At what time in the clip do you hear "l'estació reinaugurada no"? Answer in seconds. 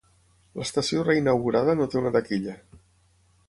0.59-1.89